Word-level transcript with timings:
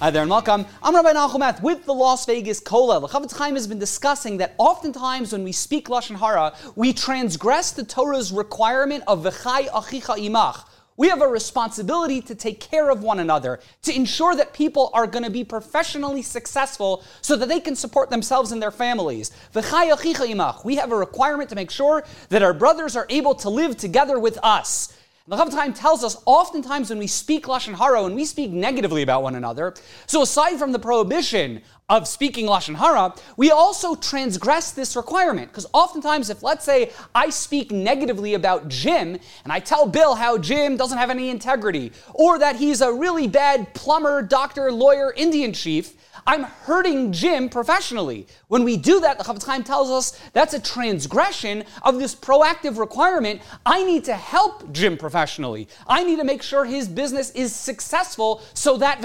Hi 0.00 0.10
there 0.10 0.22
and 0.22 0.30
welcome. 0.30 0.64
I'm 0.80 0.94
Rabbi 0.94 1.12
Nachum 1.12 1.60
with 1.60 1.84
the 1.84 1.92
Las 1.92 2.24
Vegas 2.24 2.60
Kollel. 2.60 3.00
The 3.00 3.08
Chofetz 3.08 3.36
Chaim 3.36 3.56
has 3.56 3.66
been 3.66 3.80
discussing 3.80 4.36
that 4.36 4.54
oftentimes 4.56 5.32
when 5.32 5.42
we 5.42 5.50
speak 5.50 5.88
Lashon 5.88 6.16
Hara, 6.16 6.54
we 6.76 6.92
transgress 6.92 7.72
the 7.72 7.82
Torah's 7.82 8.30
requirement 8.30 9.02
of 9.08 9.24
V'chai 9.24 9.66
Achicha 9.70 10.16
Imach. 10.16 10.64
We 10.96 11.08
have 11.08 11.20
a 11.20 11.26
responsibility 11.26 12.20
to 12.22 12.36
take 12.36 12.60
care 12.60 12.90
of 12.90 13.02
one 13.02 13.18
another, 13.18 13.58
to 13.82 13.92
ensure 13.92 14.36
that 14.36 14.52
people 14.52 14.92
are 14.94 15.08
going 15.08 15.24
to 15.24 15.30
be 15.30 15.42
professionally 15.42 16.22
successful 16.22 17.02
so 17.20 17.34
that 17.34 17.48
they 17.48 17.58
can 17.58 17.74
support 17.74 18.08
themselves 18.08 18.52
and 18.52 18.62
their 18.62 18.70
families. 18.70 19.32
We 19.52 19.62
have 19.62 20.92
a 20.92 20.96
requirement 20.96 21.50
to 21.50 21.56
make 21.56 21.72
sure 21.72 22.04
that 22.28 22.42
our 22.44 22.54
brothers 22.54 22.94
are 22.94 23.06
able 23.08 23.34
to 23.34 23.50
live 23.50 23.76
together 23.76 24.20
with 24.20 24.38
us. 24.44 24.92
The 25.28 25.36
Chaim 25.36 25.74
tells 25.74 26.04
us 26.04 26.16
oftentimes 26.24 26.88
when 26.88 26.98
we 26.98 27.06
speak 27.06 27.44
Lashon 27.48 27.74
Hara, 27.74 28.02
when 28.02 28.14
we 28.14 28.24
speak 28.24 28.50
negatively 28.50 29.02
about 29.02 29.22
one 29.22 29.34
another, 29.34 29.74
so 30.06 30.22
aside 30.22 30.58
from 30.58 30.72
the 30.72 30.78
prohibition 30.78 31.60
of 31.88 32.06
speaking 32.06 32.46
Lashon 32.46 32.76
Hara, 32.76 33.14
we 33.36 33.50
also 33.50 33.94
transgress 33.94 34.72
this 34.72 34.94
requirement. 34.94 35.50
Because 35.50 35.66
oftentimes, 35.72 36.28
if 36.28 36.42
let's 36.42 36.64
say 36.64 36.92
I 37.14 37.30
speak 37.30 37.70
negatively 37.70 38.34
about 38.34 38.68
Jim, 38.68 39.18
and 39.44 39.52
I 39.52 39.60
tell 39.60 39.86
Bill 39.86 40.14
how 40.14 40.36
Jim 40.36 40.76
doesn't 40.76 40.98
have 40.98 41.10
any 41.10 41.30
integrity, 41.30 41.92
or 42.12 42.38
that 42.38 42.56
he's 42.56 42.80
a 42.80 42.92
really 42.92 43.26
bad 43.26 43.72
plumber, 43.74 44.20
doctor, 44.22 44.70
lawyer, 44.70 45.14
Indian 45.16 45.52
chief, 45.52 45.94
I'm 46.28 46.42
hurting 46.42 47.12
Jim 47.12 47.48
professionally. 47.48 48.26
When 48.48 48.62
we 48.62 48.76
do 48.76 49.00
that, 49.00 49.16
the 49.16 49.24
Chofetz 49.24 49.46
Chaim 49.46 49.62
tells 49.62 49.90
us 49.90 50.20
that's 50.34 50.52
a 50.52 50.60
transgression 50.60 51.64
of 51.82 51.98
this 51.98 52.14
proactive 52.14 52.78
requirement. 52.78 53.40
I 53.64 53.82
need 53.82 54.04
to 54.04 54.14
help 54.14 54.70
Jim 54.72 54.98
professionally. 54.98 55.68
I 55.86 56.04
need 56.04 56.16
to 56.16 56.24
make 56.24 56.42
sure 56.42 56.66
his 56.66 56.86
business 56.86 57.30
is 57.30 57.56
successful 57.56 58.42
so 58.52 58.76
that 58.76 58.98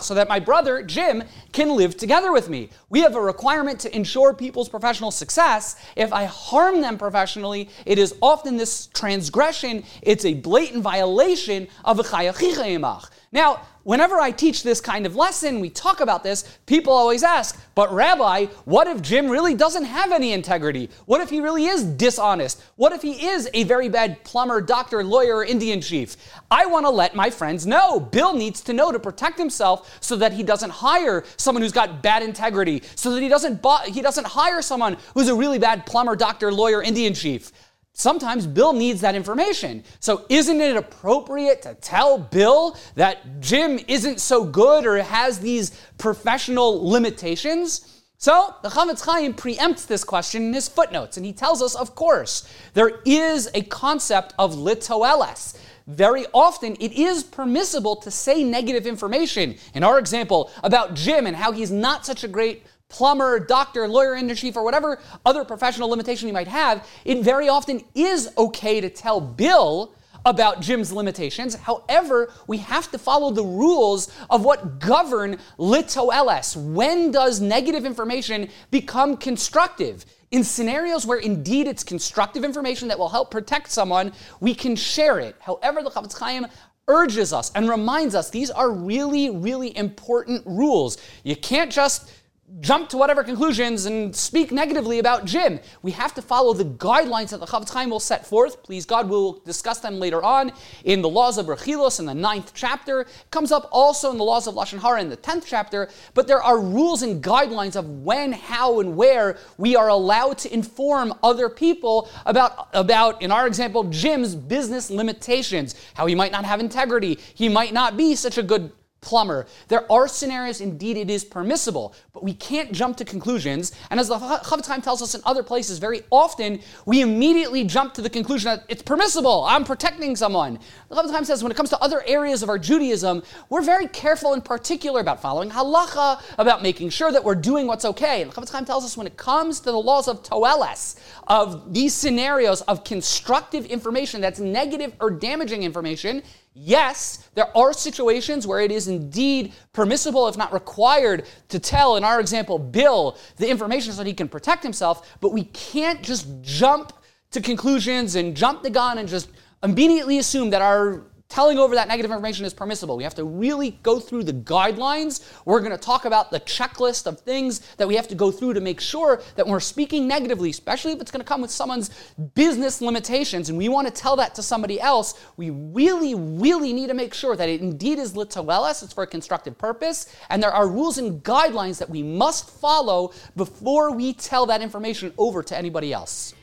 so 0.00 0.14
that 0.14 0.28
my 0.30 0.40
brother 0.40 0.82
Jim 0.82 1.24
can 1.52 1.76
live 1.76 1.89
together 1.94 2.32
with 2.32 2.48
me. 2.48 2.70
We 2.88 3.00
have 3.00 3.16
a 3.16 3.20
requirement 3.20 3.80
to 3.80 3.94
ensure 3.94 4.34
people's 4.34 4.68
professional 4.68 5.10
success. 5.10 5.76
If 5.96 6.12
I 6.12 6.24
harm 6.24 6.80
them 6.80 6.98
professionally, 6.98 7.68
it 7.86 7.98
is 7.98 8.14
often 8.20 8.56
this 8.56 8.86
transgression. 8.88 9.84
It's 10.02 10.24
a 10.24 10.34
blatant 10.34 10.82
violation 10.82 11.68
of 11.84 11.98
Imach. 11.98 13.10
now, 13.32 13.60
whenever 13.82 14.18
I 14.20 14.30
teach 14.30 14.62
this 14.62 14.80
kind 14.80 15.06
of 15.06 15.16
lesson, 15.16 15.60
we 15.60 15.70
talk 15.70 16.00
about 16.00 16.22
this, 16.22 16.44
people 16.66 16.92
always 16.92 17.22
ask, 17.22 17.58
but 17.74 17.92
Rabbi, 17.92 18.46
what 18.64 18.86
if 18.86 19.02
Jim 19.02 19.28
really 19.28 19.54
doesn't 19.54 19.84
have 19.84 20.12
any 20.12 20.32
integrity? 20.32 20.90
What 21.06 21.20
if 21.20 21.30
he 21.30 21.40
really 21.40 21.66
is 21.66 21.82
dishonest? 21.84 22.62
What 22.76 22.92
if 22.92 23.02
he 23.02 23.26
is 23.26 23.48
a 23.54 23.64
very 23.64 23.88
bad 23.88 24.22
plumber, 24.24 24.60
doctor, 24.60 25.02
lawyer, 25.02 25.44
Indian 25.44 25.80
chief? 25.80 26.16
I 26.50 26.66
want 26.66 26.86
to 26.86 26.90
let 26.90 27.14
my 27.14 27.30
friends 27.30 27.66
know. 27.66 28.00
Bill 28.00 28.34
needs 28.34 28.60
to 28.62 28.72
know 28.72 28.92
to 28.92 28.98
protect 28.98 29.38
himself 29.38 29.98
so 30.00 30.16
that 30.16 30.32
he 30.32 30.42
doesn't 30.42 30.70
hire 30.70 31.24
someone 31.36 31.62
who's 31.62 31.72
got 31.72 32.02
bad 32.02 32.22
integrity, 32.22 32.82
so 32.94 33.14
that 33.14 33.22
he 33.22 33.28
doesn't, 33.28 33.64
he 33.86 34.02
doesn't 34.02 34.26
hire 34.26 34.62
someone 34.62 34.96
who's 35.14 35.28
a 35.28 35.34
really 35.34 35.58
bad 35.58 35.86
plumber, 35.86 36.16
doctor, 36.16 36.52
lawyer, 36.52 36.82
Indian 36.82 37.14
chief. 37.14 37.52
Sometimes 37.92 38.46
Bill 38.46 38.72
needs 38.72 39.00
that 39.02 39.14
information. 39.14 39.84
So, 39.98 40.24
isn't 40.28 40.60
it 40.60 40.76
appropriate 40.76 41.62
to 41.62 41.74
tell 41.74 42.18
Bill 42.18 42.76
that 42.94 43.40
Jim 43.40 43.78
isn't 43.88 44.20
so 44.20 44.44
good 44.44 44.86
or 44.86 45.02
has 45.02 45.40
these 45.40 45.78
professional 45.98 46.88
limitations? 46.88 48.02
So, 48.16 48.54
the 48.62 48.68
Chofetz 48.68 49.04
Chaim 49.04 49.32
preempts 49.32 49.86
this 49.86 50.04
question 50.04 50.42
in 50.42 50.52
his 50.52 50.68
footnotes, 50.68 51.16
and 51.16 51.24
he 51.24 51.32
tells 51.32 51.62
us, 51.62 51.74
of 51.74 51.94
course, 51.94 52.46
there 52.74 53.00
is 53.06 53.48
a 53.54 53.62
concept 53.62 54.34
of 54.38 54.54
litoeles. 54.54 55.58
Very 55.86 56.26
often, 56.32 56.76
it 56.80 56.92
is 56.92 57.24
permissible 57.24 57.96
to 57.96 58.10
say 58.10 58.44
negative 58.44 58.86
information. 58.86 59.56
In 59.74 59.82
our 59.82 59.98
example, 59.98 60.50
about 60.62 60.94
Jim 60.94 61.26
and 61.26 61.34
how 61.34 61.52
he's 61.52 61.70
not 61.70 62.04
such 62.04 62.22
a 62.22 62.28
great 62.28 62.64
plumber, 62.90 63.38
doctor, 63.40 63.88
lawyer 63.88 64.16
in 64.16 64.32
chief, 64.34 64.56
or 64.56 64.62
whatever 64.62 65.00
other 65.24 65.44
professional 65.44 65.88
limitation 65.88 66.28
you 66.28 66.34
might 66.34 66.48
have, 66.48 66.86
it 67.04 67.22
very 67.22 67.48
often 67.48 67.82
is 67.94 68.30
okay 68.36 68.80
to 68.80 68.90
tell 68.90 69.20
Bill 69.20 69.94
about 70.26 70.60
Jim's 70.60 70.92
limitations. 70.92 71.54
However, 71.54 72.30
we 72.46 72.58
have 72.58 72.90
to 72.90 72.98
follow 72.98 73.30
the 73.30 73.44
rules 73.44 74.14
of 74.28 74.44
what 74.44 74.78
govern 74.78 75.38
litoeles. 75.58 76.56
When 76.56 77.10
does 77.10 77.40
negative 77.40 77.86
information 77.86 78.50
become 78.70 79.16
constructive? 79.16 80.04
In 80.30 80.44
scenarios 80.44 81.06
where 81.06 81.18
indeed 81.18 81.66
it's 81.66 81.82
constructive 81.82 82.44
information 82.44 82.86
that 82.88 82.98
will 82.98 83.08
help 83.08 83.30
protect 83.30 83.70
someone, 83.70 84.12
we 84.40 84.54
can 84.54 84.76
share 84.76 85.18
it. 85.18 85.36
However, 85.40 85.82
the 85.82 85.90
Chofetz 85.90 86.16
Chaim 86.18 86.46
urges 86.86 87.32
us 87.32 87.50
and 87.54 87.68
reminds 87.68 88.14
us 88.14 88.30
these 88.30 88.50
are 88.50 88.70
really, 88.70 89.30
really 89.30 89.76
important 89.76 90.44
rules. 90.46 90.98
You 91.24 91.36
can't 91.36 91.72
just 91.72 92.12
jump 92.58 92.88
to 92.88 92.96
whatever 92.96 93.22
conclusions 93.22 93.86
and 93.86 94.14
speak 94.14 94.50
negatively 94.50 94.98
about 94.98 95.24
Jim. 95.24 95.60
We 95.82 95.92
have 95.92 96.12
to 96.14 96.22
follow 96.22 96.52
the 96.52 96.64
guidelines 96.64 97.30
that 97.30 97.38
the 97.38 97.46
Chofetz 97.46 97.70
Chaim 97.70 97.90
will 97.90 98.00
set 98.00 98.26
forth. 98.26 98.62
Please 98.64 98.84
God, 98.84 99.08
we'll 99.08 99.34
discuss 99.44 99.78
them 99.78 100.00
later 100.00 100.22
on 100.22 100.52
in 100.84 101.00
the 101.00 101.08
laws 101.08 101.38
of 101.38 101.46
Rechilos 101.46 102.00
in 102.00 102.06
the 102.06 102.14
ninth 102.14 102.52
chapter. 102.54 103.02
It 103.02 103.08
comes 103.30 103.52
up 103.52 103.68
also 103.70 104.10
in 104.10 104.18
the 104.18 104.24
laws 104.24 104.48
of 104.48 104.54
Lashon 104.54 104.80
Hara 104.80 105.00
in 105.00 105.08
the 105.08 105.16
tenth 105.16 105.44
chapter. 105.46 105.88
But 106.14 106.26
there 106.26 106.42
are 106.42 106.58
rules 106.58 107.02
and 107.02 107.22
guidelines 107.22 107.76
of 107.76 107.88
when, 107.88 108.32
how, 108.32 108.80
and 108.80 108.96
where 108.96 109.38
we 109.56 109.76
are 109.76 109.88
allowed 109.88 110.38
to 110.38 110.52
inform 110.52 111.14
other 111.22 111.48
people 111.48 112.10
about, 112.26 112.68
about 112.72 113.22
in 113.22 113.30
our 113.30 113.46
example, 113.46 113.84
Jim's 113.84 114.34
business 114.34 114.90
limitations, 114.90 115.76
how 115.94 116.06
he 116.06 116.14
might 116.16 116.32
not 116.32 116.44
have 116.44 116.58
integrity, 116.58 117.18
he 117.34 117.48
might 117.48 117.72
not 117.72 117.96
be 117.96 118.16
such 118.16 118.38
a 118.38 118.42
good 118.42 118.72
plumber. 119.00 119.46
There 119.68 119.90
are 119.90 120.08
scenarios, 120.08 120.60
indeed, 120.60 120.96
it 120.96 121.10
is 121.10 121.24
permissible, 121.24 121.94
but 122.12 122.22
we 122.22 122.34
can't 122.34 122.72
jump 122.72 122.96
to 122.98 123.04
conclusions. 123.04 123.72
And 123.90 123.98
as 123.98 124.08
the 124.08 124.18
Chaim 124.18 124.82
tells 124.82 125.02
us 125.02 125.14
in 125.14 125.22
other 125.24 125.42
places, 125.42 125.78
very 125.78 126.02
often 126.10 126.60
we 126.86 127.00
immediately 127.00 127.64
jump 127.64 127.94
to 127.94 128.02
the 128.02 128.10
conclusion 128.10 128.50
that 128.50 128.64
it's 128.68 128.82
permissible, 128.82 129.44
I'm 129.44 129.64
protecting 129.64 130.16
someone. 130.16 130.58
The 130.88 130.96
Chaim 130.96 131.24
says 131.24 131.42
when 131.42 131.52
it 131.52 131.56
comes 131.56 131.70
to 131.70 131.82
other 131.82 132.02
areas 132.06 132.42
of 132.42 132.48
our 132.48 132.58
Judaism, 132.58 133.22
we're 133.48 133.62
very 133.62 133.86
careful 133.88 134.34
in 134.34 134.42
particular 134.42 135.00
about 135.00 135.22
following 135.22 135.50
halacha, 135.50 136.22
about 136.38 136.62
making 136.62 136.90
sure 136.90 137.12
that 137.12 137.24
we're 137.24 137.34
doing 137.34 137.66
what's 137.66 137.84
okay. 137.84 138.22
And 138.22 138.32
the 138.32 138.52
Chaim 138.52 138.64
tells 138.64 138.84
us 138.84 138.96
when 138.96 139.06
it 139.06 139.16
comes 139.16 139.60
to 139.60 139.70
the 139.70 139.78
laws 139.78 140.08
of 140.08 140.22
toeles, 140.22 140.96
of 141.26 141.72
these 141.72 141.94
scenarios 141.94 142.60
of 142.62 142.84
constructive 142.84 143.64
information 143.66 144.20
that's 144.20 144.40
negative 144.40 144.94
or 145.00 145.10
damaging 145.10 145.62
information, 145.62 146.22
Yes, 146.52 147.28
there 147.34 147.56
are 147.56 147.72
situations 147.72 148.44
where 148.44 148.58
it 148.58 148.72
is 148.72 148.88
indeed 148.90 149.52
permissible, 149.72 150.28
if 150.28 150.36
not 150.36 150.52
required, 150.52 151.24
to 151.48 151.58
tell, 151.58 151.96
in 151.96 152.04
our 152.04 152.20
example, 152.20 152.58
Bill 152.58 153.16
the 153.36 153.48
information 153.48 153.92
so 153.92 153.98
that 153.98 154.06
he 154.06 154.14
can 154.14 154.28
protect 154.28 154.62
himself, 154.62 155.16
but 155.20 155.32
we 155.32 155.44
can't 155.44 156.02
just 156.02 156.26
jump 156.42 156.92
to 157.30 157.40
conclusions 157.40 158.16
and 158.16 158.36
jump 158.36 158.62
the 158.62 158.70
gun 158.70 158.98
and 158.98 159.08
just 159.08 159.28
immediately 159.62 160.18
assume 160.18 160.50
that 160.50 160.62
our 160.62 161.04
telling 161.30 161.58
over 161.58 161.76
that 161.76 161.88
negative 161.88 162.10
information 162.10 162.44
is 162.44 162.52
permissible. 162.52 162.96
We 162.96 163.04
have 163.04 163.14
to 163.14 163.24
really 163.24 163.78
go 163.82 163.98
through 164.00 164.24
the 164.24 164.32
guidelines. 164.32 165.24
We're 165.46 165.60
going 165.60 165.70
to 165.70 165.78
talk 165.78 166.04
about 166.04 166.30
the 166.30 166.40
checklist 166.40 167.06
of 167.06 167.20
things 167.20 167.60
that 167.76 167.88
we 167.88 167.94
have 167.94 168.08
to 168.08 168.14
go 168.14 168.30
through 168.30 168.54
to 168.54 168.60
make 168.60 168.80
sure 168.80 169.22
that 169.36 169.46
when 169.46 169.52
we're 169.52 169.60
speaking 169.60 170.06
negatively, 170.06 170.50
especially 170.50 170.92
if 170.92 171.00
it's 171.00 171.10
going 171.10 171.20
to 171.20 171.28
come 171.28 171.40
with 171.40 171.52
someone's 171.52 171.90
business 172.34 172.82
limitations, 172.82 173.48
and 173.48 173.56
we 173.56 173.68
want 173.68 173.86
to 173.86 173.92
tell 173.92 174.16
that 174.16 174.34
to 174.34 174.42
somebody 174.42 174.80
else, 174.80 175.14
we 175.36 175.50
really, 175.50 176.14
really 176.14 176.72
need 176.72 176.88
to 176.88 176.94
make 176.94 177.14
sure 177.14 177.36
that 177.36 177.48
it 177.48 177.60
indeed 177.60 177.98
is 177.98 178.14
litoeles, 178.14 178.82
it's 178.82 178.92
for 178.92 179.04
a 179.04 179.06
constructive 179.06 179.56
purpose, 179.56 180.14
and 180.28 180.42
there 180.42 180.52
are 180.52 180.68
rules 180.68 180.98
and 180.98 181.22
guidelines 181.22 181.78
that 181.78 181.88
we 181.88 182.02
must 182.02 182.50
follow 182.50 183.12
before 183.36 183.92
we 183.92 184.12
tell 184.12 184.46
that 184.46 184.62
information 184.62 185.14
over 185.16 185.44
to 185.44 185.56
anybody 185.56 185.92
else. 185.92 186.34